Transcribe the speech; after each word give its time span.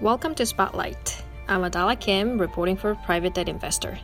Welcome 0.00 0.36
to 0.36 0.46
Spotlight. 0.46 1.24
I'm 1.48 1.62
Adala 1.62 1.98
Kim, 1.98 2.40
reporting 2.40 2.76
for 2.76 2.94
Private 2.94 3.34
Debt 3.34 3.48
Investor. 3.48 3.98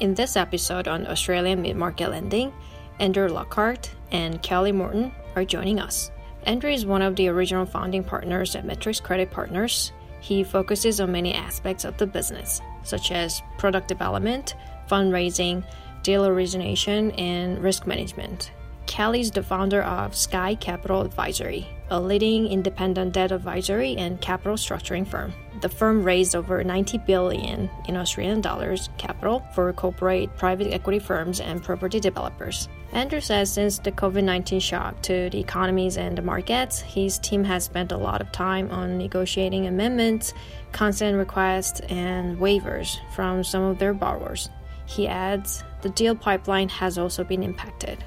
In 0.00 0.14
this 0.14 0.34
episode 0.34 0.88
on 0.88 1.06
Australian 1.06 1.60
mid 1.60 1.76
market 1.76 2.08
lending, 2.08 2.54
Andrew 3.00 3.28
Lockhart 3.28 3.90
and 4.10 4.40
Kelly 4.40 4.72
Morton 4.72 5.12
are 5.34 5.44
joining 5.44 5.78
us. 5.78 6.10
Andrew 6.44 6.70
is 6.70 6.86
one 6.86 7.02
of 7.02 7.16
the 7.16 7.28
original 7.28 7.66
founding 7.66 8.02
partners 8.02 8.56
at 8.56 8.64
Metrics 8.64 8.98
Credit 8.98 9.30
Partners. 9.30 9.92
He 10.20 10.42
focuses 10.42 11.02
on 11.02 11.12
many 11.12 11.34
aspects 11.34 11.84
of 11.84 11.98
the 11.98 12.06
business, 12.06 12.62
such 12.82 13.12
as 13.12 13.42
product 13.58 13.88
development, 13.88 14.54
fundraising, 14.88 15.62
deal 16.02 16.24
origination, 16.24 17.10
and 17.10 17.62
risk 17.62 17.86
management. 17.86 18.52
Kelly 18.86 19.20
is 19.20 19.32
the 19.32 19.42
founder 19.42 19.82
of 19.82 20.16
Sky 20.16 20.54
Capital 20.54 21.02
Advisory, 21.02 21.68
a 21.90 22.00
leading 22.00 22.46
independent 22.46 23.12
debt 23.12 23.32
advisory 23.32 23.96
and 23.96 24.20
capital 24.20 24.56
structuring 24.56 25.06
firm. 25.06 25.32
The 25.60 25.68
firm 25.68 26.02
raised 26.02 26.36
over 26.36 26.62
90 26.62 26.98
billion 26.98 27.70
in 27.88 27.96
Australian 27.96 28.40
dollars 28.40 28.90
capital 28.98 29.42
for 29.54 29.72
corporate 29.72 30.36
private 30.36 30.72
equity 30.72 30.98
firms 30.98 31.40
and 31.40 31.62
property 31.62 31.98
developers. 31.98 32.68
Andrew 32.92 33.20
says 33.20 33.52
since 33.52 33.78
the 33.78 33.92
COVID 33.92 34.24
19 34.24 34.60
shock 34.60 35.00
to 35.02 35.30
the 35.30 35.40
economies 35.40 35.96
and 35.96 36.16
the 36.16 36.22
markets, 36.22 36.80
his 36.80 37.18
team 37.18 37.44
has 37.44 37.64
spent 37.64 37.92
a 37.92 37.96
lot 37.96 38.20
of 38.20 38.32
time 38.32 38.70
on 38.70 38.98
negotiating 38.98 39.66
amendments, 39.66 40.34
consent 40.72 41.16
requests, 41.16 41.80
and 41.88 42.38
waivers 42.38 42.98
from 43.14 43.42
some 43.42 43.62
of 43.62 43.78
their 43.78 43.94
borrowers. 43.94 44.50
He 44.86 45.08
adds, 45.08 45.64
the 45.82 45.90
deal 45.90 46.14
pipeline 46.14 46.68
has 46.68 46.98
also 46.98 47.24
been 47.24 47.42
impacted 47.42 48.04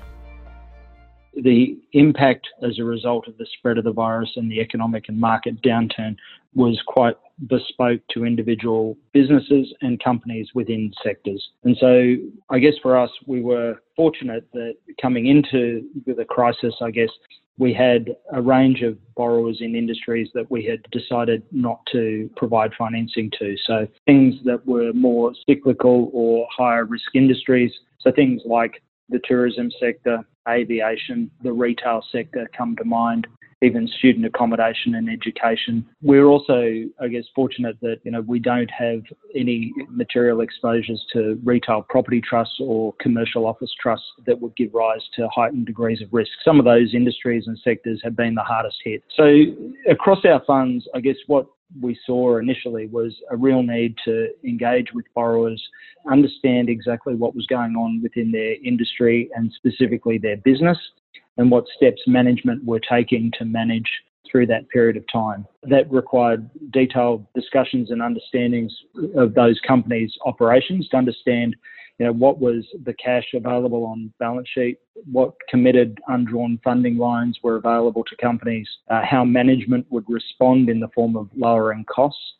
the 1.43 1.77
impact 1.93 2.47
as 2.63 2.79
a 2.79 2.83
result 2.83 3.27
of 3.27 3.37
the 3.37 3.47
spread 3.57 3.77
of 3.77 3.83
the 3.83 3.91
virus 3.91 4.31
and 4.35 4.51
the 4.51 4.59
economic 4.59 5.09
and 5.09 5.19
market 5.19 5.61
downturn 5.61 6.15
was 6.53 6.81
quite 6.87 7.15
bespoke 7.47 8.01
to 8.11 8.25
individual 8.25 8.97
businesses 9.13 9.73
and 9.81 10.03
companies 10.03 10.49
within 10.55 10.91
sectors. 11.03 11.47
And 11.63 11.77
so 11.79 12.15
I 12.49 12.59
guess 12.59 12.73
for 12.81 12.97
us, 12.97 13.11
we 13.27 13.41
were 13.41 13.81
fortunate 13.95 14.47
that 14.53 14.75
coming 15.01 15.27
into 15.27 15.87
the 16.05 16.25
crisis, 16.25 16.73
I 16.81 16.91
guess, 16.91 17.09
we 17.57 17.73
had 17.73 18.15
a 18.31 18.41
range 18.41 18.81
of 18.83 18.97
borrowers 19.15 19.57
in 19.59 19.75
industries 19.75 20.29
that 20.33 20.49
we 20.49 20.63
had 20.63 20.81
decided 20.91 21.43
not 21.51 21.81
to 21.91 22.29
provide 22.37 22.71
financing 22.77 23.29
to. 23.37 23.55
So 23.67 23.85
things 24.05 24.35
that 24.45 24.65
were 24.65 24.93
more 24.93 25.33
cyclical 25.47 26.09
or 26.13 26.47
higher 26.55 26.85
risk 26.85 27.13
industries. 27.13 27.71
So 27.99 28.11
things 28.11 28.41
like 28.45 28.81
the 29.09 29.19
tourism 29.25 29.69
sector, 29.77 30.25
aviation, 30.49 31.29
the 31.43 31.51
retail 31.51 32.03
sector 32.11 32.49
come 32.57 32.75
to 32.77 32.85
mind, 32.85 33.27
even 33.61 33.87
student 33.87 34.25
accommodation 34.25 34.95
and 34.95 35.09
education. 35.09 35.85
We're 36.01 36.25
also, 36.25 36.85
I 36.99 37.07
guess, 37.07 37.25
fortunate 37.35 37.77
that 37.81 37.97
you 38.03 38.11
know 38.11 38.21
we 38.21 38.39
don't 38.39 38.71
have 38.71 39.01
any 39.35 39.73
material 39.89 40.41
exposures 40.41 41.03
to 41.13 41.39
retail 41.43 41.85
property 41.89 42.21
trusts 42.21 42.55
or 42.59 42.93
commercial 43.01 43.45
office 43.45 43.71
trusts 43.81 44.07
that 44.25 44.39
would 44.39 44.55
give 44.55 44.73
rise 44.73 45.01
to 45.15 45.27
heightened 45.29 45.65
degrees 45.65 46.01
of 46.01 46.09
risk. 46.11 46.31
Some 46.43 46.59
of 46.59 46.65
those 46.65 46.93
industries 46.93 47.47
and 47.47 47.59
sectors 47.63 47.99
have 48.03 48.15
been 48.15 48.35
the 48.35 48.43
hardest 48.43 48.77
hit. 48.83 49.03
So 49.15 49.43
across 49.89 50.23
our 50.25 50.41
funds, 50.45 50.87
I 50.95 51.01
guess 51.01 51.17
what 51.27 51.47
we 51.81 51.97
saw 52.05 52.37
initially 52.37 52.87
was 52.87 53.15
a 53.31 53.37
real 53.37 53.63
need 53.63 53.95
to 54.05 54.29
engage 54.43 54.87
with 54.93 55.05
borrowers, 55.13 55.61
understand 56.09 56.69
exactly 56.69 57.15
what 57.15 57.35
was 57.35 57.45
going 57.45 57.75
on 57.75 58.01
within 58.01 58.31
their 58.31 58.55
industry 58.63 59.29
and 59.35 59.51
specifically 59.53 60.17
their 60.17 60.37
business, 60.37 60.77
and 61.37 61.51
what 61.51 61.65
steps 61.75 62.01
management 62.07 62.63
were 62.65 62.79
taking 62.79 63.31
to 63.37 63.45
manage 63.45 63.89
through 64.29 64.47
that 64.47 64.67
period 64.69 64.97
of 64.97 65.03
time. 65.11 65.45
That 65.63 65.91
required 65.91 66.49
detailed 66.71 67.25
discussions 67.33 67.91
and 67.91 68.01
understandings 68.01 68.71
of 69.15 69.33
those 69.33 69.59
companies' 69.67 70.15
operations 70.25 70.87
to 70.89 70.97
understand 70.97 71.55
you 71.99 72.05
know, 72.05 72.13
what 72.13 72.39
was 72.39 72.65
the 72.85 72.93
cash 72.93 73.25
available 73.33 73.85
on 73.85 74.11
balance 74.19 74.47
sheet, 74.53 74.79
what 75.11 75.33
committed 75.49 75.99
undrawn 76.07 76.57
funding 76.63 76.97
lines 76.97 77.37
were 77.43 77.57
available 77.57 78.05
to 78.05 78.15
companies, 78.15 78.67
uh, 78.89 79.01
how 79.03 79.25
management 79.25 79.85
would 79.89 80.05
respond 80.07 80.69
in 80.69 80.79
the 80.79 80.87
form 80.95 81.17
of 81.17 81.29
lowering 81.35 81.85
costs. 81.93 82.35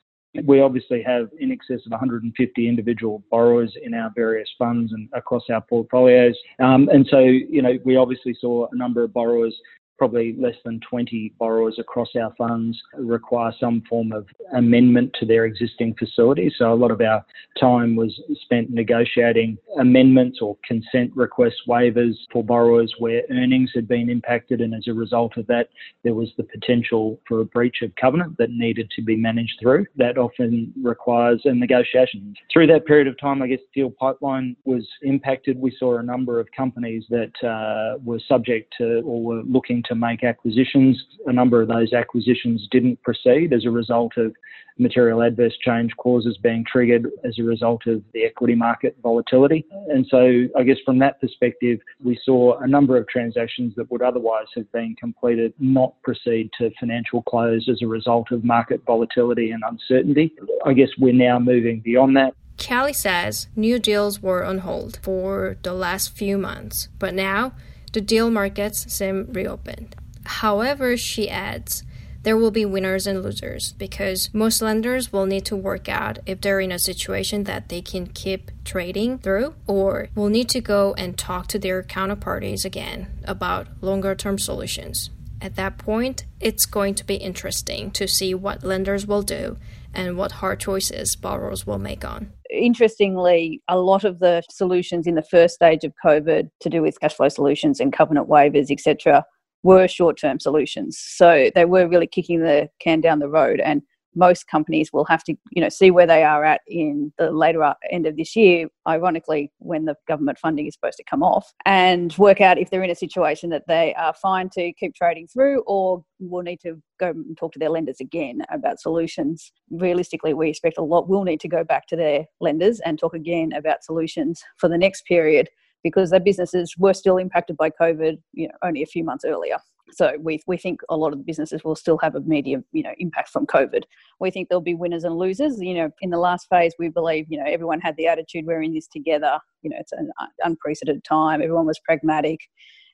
We 0.46 0.62
obviously 0.62 1.03
have 1.03 1.30
in 1.40 1.52
excess 1.52 1.86
of 1.86 1.92
150 1.92 2.68
individual 2.69 3.24
borrowers 3.30 3.75
in 3.84 3.94
our 3.94 4.12
various 4.16 4.48
funds 4.58 4.94
and 4.94 5.09
across 5.14 5.44
our 5.50 5.62
portfolios. 5.62 6.36
Um, 6.59 6.88
and 6.90 7.06
so, 7.09 7.19
you 7.19 7.62
know, 7.62 7.78
we 7.84 7.98
obviously 7.98 8.38
saw 8.40 8.68
a 8.72 8.75
number 8.75 9.03
of 9.03 9.12
borrowers 9.12 9.56
probably 10.00 10.34
less 10.40 10.56
than 10.64 10.80
20 10.90 11.34
borrowers 11.38 11.76
across 11.78 12.08
our 12.20 12.34
funds 12.38 12.82
require 12.98 13.54
some 13.60 13.84
form 13.88 14.14
of 14.14 14.26
amendment 14.54 15.16
to 15.20 15.26
their 15.26 15.46
existing 15.46 15.94
facility. 16.00 16.52
So 16.58 16.74
a 16.74 16.74
lot 16.74 16.90
of 16.90 17.02
our 17.02 17.24
time 17.60 17.98
was 17.98 18.20
spent 18.42 18.72
negotiating 18.72 19.58
amendments 19.78 20.40
or 20.42 20.58
consent 20.66 21.12
request 21.16 21.56
waivers 21.68 22.14
for 22.32 22.44
borrowers 22.44 22.96
where 22.98 23.24
earnings 23.30 23.72
had 23.76 23.88
been 23.88 24.10
impacted. 24.10 24.62
And 24.62 24.74
as 24.74 24.88
a 24.88 24.94
result 24.94 25.36
of 25.38 25.46
that, 25.48 25.70
there 26.04 26.14
was 26.14 26.30
the 26.38 26.44
potential 26.44 27.20
for 27.28 27.42
a 27.42 27.46
breach 27.46 27.81
of 27.84 27.92
covenant 27.96 28.38
that 28.38 28.52
needed 28.52 28.90
to 28.96 29.02
be 29.02 29.18
managed 29.18 29.58
through. 29.62 29.86
That 29.98 30.18
often 30.18 30.74
requires 30.81 31.42
a 31.44 31.54
negotiation. 31.54 32.34
Through 32.52 32.68
that 32.68 32.86
period 32.86 33.08
of 33.08 33.20
time, 33.20 33.42
I 33.42 33.48
guess 33.48 33.60
deal 33.76 33.92
pipeline 33.92 34.56
was 34.64 34.88
impacted. 35.02 35.60
We 35.60 35.76
saw 35.78 35.98
a 35.98 36.04
number 36.04 36.40
of 36.40 36.48
companies 36.56 37.04
that 37.10 37.34
uh, 37.44 38.00
were 38.02 38.22
subject 38.28 38.74
to 38.78 39.02
or 39.02 39.22
were 39.22 39.42
looking 39.44 39.84
to 39.89 39.95
make 39.95 40.23
acquisitions. 40.23 41.03
A 41.27 41.33
number 41.33 41.61
of 41.61 41.67
those 41.67 41.94
acquisitions 41.94 42.67
didn't 42.72 43.01
proceed 43.03 43.53
as 43.53 43.66
a 43.66 43.72
result 43.72 44.13
of 44.17 44.33
material 44.79 45.22
adverse 45.22 45.55
change 45.63 45.91
clauses 45.97 46.38
being 46.41 46.66
triggered 46.72 47.07
as 47.25 47.38
a 47.38 47.44
result 47.44 47.85
of 47.85 48.01
the 48.13 48.23
equity 48.23 48.55
market 48.55 48.95
volatility. 49.03 49.66
And 49.89 50.07
so, 50.09 50.47
I 50.57 50.63
guess 50.63 50.77
from 50.85 51.00
that 51.00 51.19
perspective, 51.19 51.79
we 52.03 52.17
saw 52.23 52.57
a 52.59 52.67
number 52.67 52.97
of 52.97 53.07
transactions 53.07 53.73
that 53.75 53.91
would 53.91 54.01
otherwise 54.01 54.47
have 54.55 54.72
been 54.72 54.95
completed 55.00 55.53
not 55.59 56.01
proceed 56.01 56.50
to 56.59 56.71
financial 56.79 57.21
close 57.23 57.67
as 57.69 57.81
a 57.81 57.88
result 57.88 58.31
of 58.31 58.44
market 58.44 58.81
volatility 58.85 59.51
and 59.51 59.61
uncertainty. 59.69 60.33
I 60.66 60.73
guess 60.73 60.89
we're 60.97 61.13
now 61.13 61.39
moving 61.39 61.81
beyond 61.81 62.16
that. 62.16 62.33
Kelly 62.57 62.94
says 62.94 63.47
new 63.56 63.79
deals 63.79 64.21
were 64.21 64.44
on 64.44 64.59
hold 64.59 65.00
for 65.01 65.57
the 65.63 65.73
last 65.73 66.11
few 66.13 66.38
months, 66.38 66.89
but 67.00 67.13
now 67.13 67.53
the 67.91 68.01
deal 68.01 68.29
markets 68.29 68.91
seem 68.94 69.31
reopened. 69.31 69.95
However, 70.25 70.95
she 70.95 71.29
adds, 71.29 71.83
there 72.23 72.38
will 72.38 72.51
be 72.51 72.66
winners 72.66 73.07
and 73.07 73.23
losers 73.23 73.72
because 73.73 74.33
most 74.33 74.61
lenders 74.61 75.13
will 75.13 75.25
need 75.25 75.45
to 75.45 75.55
work 75.55 75.88
out 75.88 76.19
if 76.25 76.41
they're 76.41 76.59
in 76.59 76.72
a 76.72 76.79
situation 76.79 77.45
that 77.45 77.69
they 77.69 77.81
can 77.81 78.07
keep 78.07 78.51
trading 78.66 79.17
through 79.19 79.55
or 79.67 80.09
will 80.16 80.29
need 80.29 80.50
to 80.50 80.59
go 80.59 80.94
and 80.97 81.17
talk 81.17 81.47
to 81.47 81.59
their 81.59 81.81
counterparties 81.81 82.66
again 82.66 83.07
about 83.23 83.67
longer 83.81 84.16
term 84.16 84.38
solutions. 84.38 85.09
At 85.41 85.56
that 85.56 85.77
point, 85.77 86.25
it's 86.41 86.66
going 86.66 86.95
to 86.95 87.06
be 87.06 87.16
interesting 87.16 87.91
to 87.91 88.07
see 88.07 88.33
what 88.33 88.66
lenders 88.66 89.07
will 89.07 89.21
do 89.21 89.57
and 89.94 90.17
what 90.17 90.33
hard 90.33 90.59
choices 90.59 91.16
borrowers 91.16 91.66
will 91.66 91.79
make 91.79 92.03
on 92.03 92.33
interestingly, 92.50 93.62
a 93.68 93.78
lot 93.80 94.04
of 94.04 94.20
the 94.20 94.44
solutions 94.50 95.08
in 95.08 95.16
the 95.16 95.24
first 95.24 95.56
stage 95.56 95.84
of 95.84 95.94
COVID 96.04 96.50
to 96.60 96.70
do 96.70 96.82
with 96.82 97.00
cash 97.00 97.14
flow 97.14 97.30
solutions 97.30 97.80
and 97.80 97.94
covenant 97.94 98.28
waivers, 98.28 98.72
etc., 98.72 99.24
were 99.64 99.88
short 99.88 100.18
term 100.18 100.40
solutions. 100.40 100.98
So 100.98 101.52
they 101.54 101.66
were 101.66 101.88
really 101.88 102.08
kicking 102.08 102.42
the 102.42 102.70
can 102.80 103.02
down 103.02 103.20
the 103.20 103.30
road. 103.30 103.60
And 103.60 103.82
most 104.16 104.47
companies 104.47 104.92
will 104.92 105.06
have 105.06 105.24
to 105.24 105.36
you 105.52 105.62
know 105.62 105.70
see 105.70 105.92
where 105.92 106.08
they 106.08 106.24
are 106.24 106.44
at 106.44 106.62
in 106.68 107.12
the 107.18 107.31
later 107.31 107.74
end 107.92 108.06
of 108.06 108.16
this 108.18 108.36
year 108.36 108.68
ironically 108.88 109.52
when 109.59 109.86
the 109.86 109.96
government 110.08 110.38
funding 110.38 110.66
is 110.66 110.74
supposed 110.74 110.97
to 110.97 111.03
come 111.03 111.24
off 111.24 111.53
and 111.66 112.18
work 112.18 112.42
out 112.42 112.58
if 112.58 112.69
they're 112.69 112.84
in 112.84 112.90
a 112.90 112.96
situation 112.96 113.50
that 113.50 113.68
they 113.68 113.94
are 113.96 114.14
fine 114.14 114.50
to 114.50 114.74
keep 114.74 114.96
trading 114.96 115.28
through 115.28 115.62
or 115.68 116.03
will 116.19 116.44
need 116.44 116.59
to 116.59 116.81
go 117.00 117.09
and 117.09 117.38
talk 117.38 117.52
to 117.53 117.59
their 117.59 117.69
lenders 117.69 118.02
again 118.02 118.42
about 118.52 118.80
solutions. 118.80 119.52
Realistically 119.72 120.33
we 120.33 120.50
expect 120.50 120.78
a 120.78 120.83
lot 120.83 121.07
will 121.07 121.24
need 121.24 121.39
to 121.39 121.48
go 121.48 121.63
back 121.63 121.88
to 121.88 121.95
their 121.95 122.25
lenders 122.42 122.80
and 122.81 123.00
talk 123.00 123.13
again 123.13 123.51
about 123.54 123.83
solutions 123.83 124.44
for 124.57 124.68
the 124.68 124.78
next 124.78 125.06
period 125.06 125.50
because 125.83 126.10
their 126.10 126.19
businesses 126.19 126.75
were 126.78 126.94
still 126.94 127.18
impacted 127.18 127.56
by 127.56 127.69
covid 127.69 128.18
you 128.33 128.48
know 128.48 128.54
only 128.63 128.83
a 128.83 128.86
few 128.86 129.04
months 129.04 129.24
earlier 129.25 129.57
so 129.91 130.13
we, 130.19 130.41
we 130.47 130.57
think 130.57 130.81
a 130.89 130.97
lot 130.97 131.13
of 131.13 131.19
the 131.19 131.25
businesses 131.25 131.63
will 131.63 131.75
still 131.75 131.97
have 132.00 132.15
a 132.15 132.21
medium 132.21 132.63
you 132.71 132.83
know 132.83 132.94
impact 132.97 133.30
from 133.30 133.45
covid. 133.45 133.83
We 134.19 134.31
think 134.31 134.50
there'll 134.50 134.62
be 134.62 134.75
winners 134.75 135.03
and 135.03 135.18
losers. 135.18 135.59
You 135.62 135.74
know 135.74 135.89
in 136.01 136.09
the 136.09 136.18
last 136.18 136.47
phase 136.50 136.74
we 136.80 136.89
believe 136.89 137.25
you 137.30 137.38
know 137.38 137.45
everyone 137.47 137.81
had 137.81 137.95
the 137.97 138.07
attitude 138.07 138.45
we're 138.45 138.62
in 138.62 138.74
this 138.74 138.88
together. 138.88 139.39
You 139.62 139.71
know 139.71 139.77
it's 139.80 139.91
an 139.91 140.12
uh, 140.19 140.25
unprecedented 140.44 141.03
time. 141.03 141.41
Everyone 141.41 141.65
was 141.65 141.80
pragmatic 141.86 142.39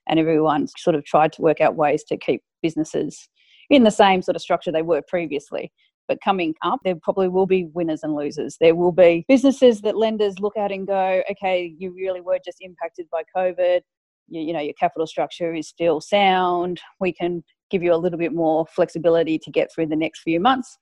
and 0.08 0.20
everyone 0.20 0.68
sort 0.78 0.96
of 0.96 1.04
tried 1.06 1.34
to 1.34 1.42
work 1.42 1.62
out 1.62 1.76
ways 1.76 2.04
to 2.06 2.18
keep 2.18 2.42
businesses 2.62 3.28
in 3.70 3.84
the 3.84 3.92
same 3.92 4.22
sort 4.22 4.36
of 4.36 4.42
structure 4.42 4.72
they 4.72 4.82
were 4.82 5.02
previously. 5.08 5.72
But 6.08 6.22
coming 6.24 6.54
up, 6.62 6.80
there 6.84 6.96
probably 7.02 7.30
will 7.30 7.48
be 7.48 7.66
winners 7.74 8.04
and 8.04 8.14
losers. 8.14 8.58
There 8.60 8.76
will 8.76 8.92
be 8.92 9.26
businesses 9.28 9.82
that 9.82 9.98
lenders 9.98 10.40
look 10.40 10.56
at 10.56 10.72
and 10.72 10.86
go, 10.86 11.24
okay, 11.32 11.74
you 11.80 11.94
really 11.94 12.22
were 12.22 12.40
just 12.46 12.58
impacted 12.62 13.08
by 13.12 13.24
COVID 13.36 13.82
you, 14.28 14.42
you 14.42 14.54
know 14.54 14.60
your 14.60 14.74
capital 14.74 15.08
structure 15.08 15.54
is 15.54 15.68
still 15.68 16.02
sound 16.02 16.80
we 17.00 17.12
can 17.12 17.44
give 17.70 17.82
you 17.84 17.94
a 17.94 17.98
little 17.98 18.20
bit 18.20 18.34
more 18.34 18.66
flexibility 18.68 19.38
to 19.40 19.52
get 19.52 19.72
through 19.74 19.88
the 19.88 19.96
next 19.96 20.22
few 20.22 20.40
months 20.40 20.78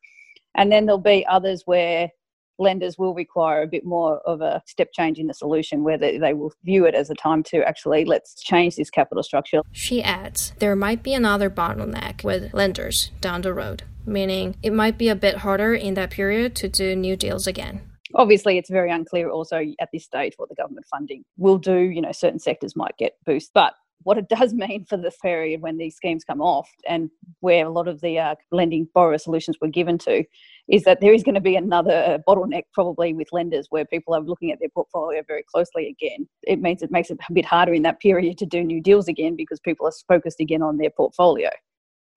And 0.55 0.71
then 0.71 0.85
there'll 0.85 0.99
be 0.99 1.25
others 1.27 1.63
where 1.65 2.09
lenders 2.59 2.97
will 2.97 3.15
require 3.15 3.63
a 3.63 3.67
bit 3.67 3.85
more 3.85 4.19
of 4.27 4.41
a 4.41 4.61
step 4.67 4.89
change 4.93 5.17
in 5.17 5.27
the 5.27 5.33
solution 5.33 5.83
where 5.83 5.97
they, 5.97 6.17
they, 6.17 6.33
will 6.33 6.53
view 6.63 6.85
it 6.85 6.93
as 6.93 7.09
a 7.09 7.15
time 7.15 7.41
to 7.43 7.67
actually 7.67 8.05
let's 8.05 8.41
change 8.41 8.75
this 8.75 8.89
capital 8.89 9.23
structure. 9.23 9.61
She 9.71 10.03
adds 10.03 10.53
there 10.59 10.75
might 10.75 11.03
be 11.03 11.13
another 11.13 11.49
bottleneck 11.49 12.23
with 12.23 12.53
lenders 12.53 13.11
down 13.21 13.41
the 13.41 13.53
road, 13.53 13.83
meaning 14.05 14.55
it 14.61 14.73
might 14.73 14.97
be 14.97 15.09
a 15.09 15.15
bit 15.15 15.37
harder 15.37 15.73
in 15.73 15.95
that 15.95 16.11
period 16.11 16.55
to 16.57 16.69
do 16.69 16.95
new 16.95 17.15
deals 17.15 17.47
again. 17.47 17.81
Obviously, 18.15 18.57
it's 18.57 18.69
very 18.69 18.91
unclear 18.91 19.29
also 19.29 19.65
at 19.79 19.89
this 19.91 20.05
stage 20.05 20.33
what 20.37 20.49
the 20.49 20.55
government 20.55 20.85
funding 20.89 21.23
will 21.37 21.57
do. 21.57 21.77
You 21.77 22.01
know, 22.01 22.11
certain 22.11 22.39
sectors 22.39 22.75
might 22.75 22.95
get 22.97 23.13
boost, 23.25 23.51
but 23.53 23.73
what 24.03 24.17
it 24.17 24.27
does 24.29 24.53
mean 24.53 24.85
for 24.85 24.97
this 24.97 25.17
period 25.21 25.61
when 25.61 25.77
these 25.77 25.95
schemes 25.95 26.23
come 26.23 26.41
off 26.41 26.69
and 26.87 27.09
where 27.39 27.65
a 27.65 27.69
lot 27.69 27.87
of 27.87 28.01
the 28.01 28.19
uh, 28.19 28.35
lending 28.51 28.87
borrower 28.93 29.17
solutions 29.17 29.57
were 29.61 29.67
given 29.67 29.97
to 29.99 30.23
is 30.67 30.83
that 30.83 31.01
there 31.01 31.13
is 31.13 31.23
going 31.23 31.35
to 31.35 31.41
be 31.41 31.55
another 31.55 32.21
bottleneck 32.27 32.63
probably 32.73 33.13
with 33.13 33.27
lenders 33.31 33.67
where 33.69 33.85
people 33.85 34.13
are 34.13 34.21
looking 34.21 34.51
at 34.51 34.59
their 34.59 34.69
portfolio 34.69 35.21
very 35.27 35.43
closely 35.51 35.87
again. 35.89 36.27
It 36.43 36.61
means 36.61 36.81
it 36.81 36.91
makes 36.91 37.09
it 37.09 37.19
a 37.29 37.33
bit 37.33 37.45
harder 37.45 37.73
in 37.73 37.83
that 37.83 37.99
period 37.99 38.37
to 38.37 38.45
do 38.45 38.63
new 38.63 38.81
deals 38.81 39.07
again 39.07 39.35
because 39.35 39.59
people 39.59 39.87
are 39.87 39.93
focused 40.07 40.39
again 40.39 40.61
on 40.61 40.77
their 40.77 40.89
portfolio. 40.89 41.49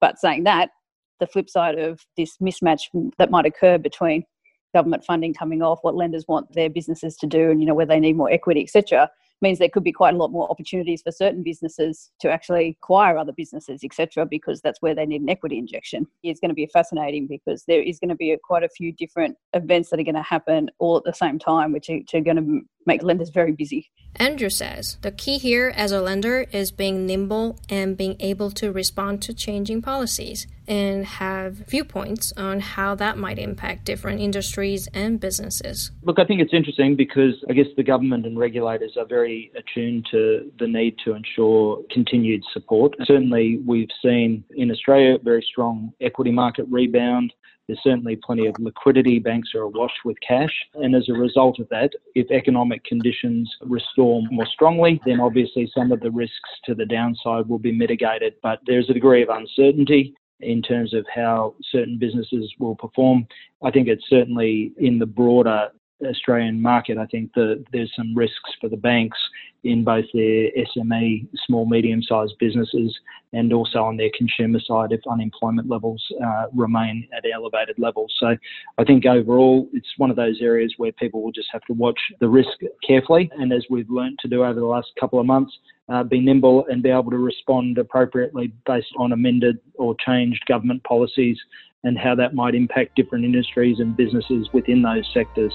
But 0.01 0.19
saying 0.19 0.45
that, 0.45 0.71
the 1.19 1.27
flip 1.27 1.49
side 1.49 1.79
of 1.79 2.01
this 2.17 2.37
mismatch 2.43 2.83
that 3.19 3.31
might 3.31 3.47
occur 3.47 3.79
between 3.79 4.25
government 4.75 5.05
funding 5.05 5.35
coming 5.35 5.63
off, 5.63 5.79
what 5.83 5.95
lenders 5.95 6.25
want 6.29 6.53
their 6.53 6.71
businesses 6.71 7.17
to 7.17 7.27
do, 7.27 7.51
and 7.51 7.61
you 7.61 7.67
know 7.67 7.75
where 7.75 7.87
they 7.87 8.01
need 8.01 8.17
more 8.17 8.31
equity, 8.31 8.63
etc 8.63 9.11
means 9.43 9.59
there 9.59 9.69
could 9.69 9.85
be 9.85 9.93
quite 9.93 10.15
a 10.15 10.17
lot 10.17 10.31
more 10.31 10.51
opportunities 10.51 11.03
for 11.03 11.13
certain 11.13 11.43
businesses 11.43 12.11
to 12.21 12.31
actually 12.31 12.77
acquire 12.81 13.19
other 13.19 13.33
businesses, 13.33 13.83
etc., 13.85 14.27
because 14.27 14.61
that's 14.61 14.81
where 14.81 14.95
they 14.95 15.07
need 15.07 15.23
an 15.23 15.29
equity 15.29 15.59
injection. 15.59 16.07
It's 16.23 16.41
going 16.41 16.51
to 16.51 16.55
be 16.55 16.67
fascinating 16.67 17.27
because 17.27 17.65
there 17.67 17.83
is 17.83 17.99
going 17.99 18.11
to 18.11 18.15
be 18.15 18.33
a, 18.33 18.39
quite 18.39 18.63
a 18.63 18.69
few 18.69 18.93
different 18.93 19.37
events 19.53 19.91
that 19.91 20.01
are 20.01 20.05
going 20.05 20.15
to 20.15 20.23
happen 20.23 20.71
all 20.79 20.97
at 20.97 21.05
the 21.05 21.13
same 21.13 21.39
time, 21.39 21.73
which 21.73 21.91
are, 21.91 21.97
which 21.97 22.15
are 22.15 22.21
going 22.21 22.37
to 22.37 22.61
make 22.87 23.03
lenders 23.03 23.31
very 23.31 23.53
busy. 23.53 23.91
Andrew 24.15 24.49
says 24.49 24.97
the 25.03 25.11
key 25.11 25.39
here 25.39 25.73
as 25.77 25.93
a 25.93 26.01
lender 26.01 26.47
is 26.53 26.71
being 26.71 27.05
nimble 27.07 27.59
and 27.69 27.97
being 27.97 28.17
able 28.21 28.51
to 28.53 28.73
respond 28.73 29.21
to 29.23 29.35
changing 29.35 29.83
policies 29.83 30.47
and 30.69 31.05
have 31.05 31.55
viewpoints 31.55 32.33
on 32.37 32.61
how 32.61 32.95
that 32.95 33.17
might 33.17 33.39
impact 33.39 33.85
different 33.85 34.21
industries 34.21 34.89
and 34.95 35.21
businesses. 35.21 35.91
Look, 36.03 36.19
I 36.19 36.25
think 36.25 36.41
it's 36.41 36.55
interesting 36.55 36.97
because 36.97 37.35
I 37.49 37.53
guess 37.53 37.67
the 37.77 37.83
government 37.83 38.27
and 38.27 38.39
regulators 38.39 38.97
are 38.97 39.05
very 39.05 39.26
attuned 39.57 40.07
to 40.11 40.51
the 40.59 40.67
need 40.67 40.97
to 41.05 41.15
ensure 41.15 41.83
continued 41.91 42.43
support. 42.53 42.95
Certainly, 43.05 43.61
we've 43.67 43.91
seen 44.03 44.45
in 44.57 44.71
Australia 44.71 45.19
very 45.23 45.45
strong 45.49 45.93
equity 46.01 46.31
market 46.31 46.67
rebound. 46.71 47.33
There's 47.67 47.83
certainly 47.83 48.17
plenty 48.17 48.47
of 48.47 48.55
liquidity. 48.61 49.19
Banks 49.19 49.51
are 49.55 49.63
awash 49.63 49.95
with 50.05 50.17
cash. 50.27 50.55
And 50.75 50.95
as 50.95 51.09
a 51.09 51.15
result 51.15 51.59
of 51.59 51.69
that, 51.71 51.91
if 52.15 52.31
economic 52.31 52.85
conditions 52.85 53.53
restore 53.63 54.23
more 54.31 54.47
strongly, 54.47 55.01
then 55.05 55.21
obviously 55.21 55.71
some 55.75 55.91
of 55.91 56.01
the 56.01 56.11
risks 56.11 56.51
to 56.67 56.75
the 56.75 56.87
downside 56.87 57.49
will 57.49 57.59
be 57.59 57.73
mitigated. 57.73 58.35
But 58.43 58.61
there's 58.67 58.89
a 58.89 58.95
degree 58.95 59.23
of 59.23 59.31
uncertainty 59.31 60.15
in 60.41 60.63
terms 60.63 60.95
of 60.95 61.07
how 61.13 61.55
certain 61.73 61.99
businesses 61.99 62.53
will 62.59 62.77
perform. 62.77 63.27
I 63.65 63.71
think 63.71 63.89
it's 63.89 64.09
certainly 64.09 64.73
in 64.77 64.99
the 64.99 65.07
broader 65.07 65.71
Australian 66.05 66.61
market, 66.61 66.99
I 66.99 67.07
think 67.07 67.33
that 67.35 67.65
there's 67.73 67.93
some 67.97 68.15
risks 68.15 68.51
for 68.61 68.69
the 68.69 68.77
banks 68.77 69.19
in 69.65 69.83
both 69.83 70.05
their 70.13 70.51
SME, 70.77 71.27
small, 71.47 71.67
medium 71.67 72.03
sized 72.03 72.35
businesses, 72.39 72.97
and 73.33 73.53
also 73.53 73.83
on 73.83 73.97
their 73.97 74.11
consumer 74.17 74.61
side 74.61 74.93
if 74.93 75.01
unemployment 75.11 75.69
levels 75.69 76.03
uh, 76.25 76.47
remain 76.55 77.09
at 77.17 77.25
elevated 77.33 77.79
levels. 77.79 78.15
So 78.19 78.37
I 78.79 78.85
think 78.85 79.07
overall 79.07 79.69
it's 79.73 79.89
one 79.97 80.11
of 80.11 80.17
those 80.17 80.41
areas 80.41 80.75
where 80.77 80.93
people 80.93 81.23
will 81.23 81.33
just 81.33 81.49
have 81.53 81.63
to 81.63 81.73
watch 81.73 81.99
the 82.21 82.29
risk 82.29 82.59
carefully. 82.87 83.31
And 83.39 83.53
as 83.53 83.65
we've 83.71 83.91
learned 83.91 84.19
to 84.21 84.29
do 84.29 84.45
over 84.45 84.61
the 84.61 84.67
last 84.67 84.89
couple 85.01 85.19
of 85.19 85.27
months, 85.27 85.53
uh, 85.89 86.03
be 86.03 86.21
nimble 86.21 86.67
and 86.69 86.83
be 86.83 86.91
able 86.91 87.11
to 87.11 87.19
respond 87.19 87.79
appropriately 87.79 88.53
based 88.67 88.93
on 88.99 89.13
amended 89.13 89.59
or 89.75 89.95
changed 90.05 90.45
government 90.47 90.83
policies 90.85 91.39
and 91.85 91.97
how 91.97 92.15
that 92.15 92.35
might 92.35 92.55
impact 92.55 92.97
different 92.97 93.25
industries 93.25 93.79
and 93.79 93.97
businesses 93.97 94.49
within 94.53 94.83
those 94.83 95.09
sectors. 95.15 95.53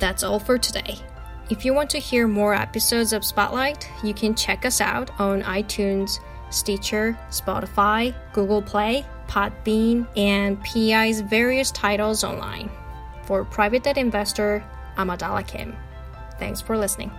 That's 0.00 0.24
all 0.24 0.40
for 0.40 0.58
today. 0.58 0.96
If 1.50 1.64
you 1.64 1.74
want 1.74 1.90
to 1.90 1.98
hear 1.98 2.26
more 2.26 2.54
episodes 2.54 3.12
of 3.12 3.24
Spotlight, 3.24 3.88
you 4.02 4.14
can 4.14 4.34
check 4.34 4.64
us 4.64 4.80
out 4.80 5.10
on 5.20 5.42
iTunes, 5.42 6.18
Stitcher, 6.48 7.18
Spotify, 7.28 8.14
Google 8.32 8.62
Play, 8.62 9.04
Podbean, 9.28 10.06
and 10.16 10.62
PEI's 10.64 11.20
various 11.20 11.70
titles 11.70 12.24
online. 12.24 12.70
For 13.24 13.44
Private 13.44 13.82
Debt 13.82 13.98
Investor, 13.98 14.64
I'm 14.96 15.08
Adala 15.08 15.46
Kim. 15.46 15.76
Thanks 16.38 16.60
for 16.60 16.78
listening. 16.78 17.12